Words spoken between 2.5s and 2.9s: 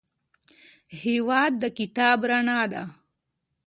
ده.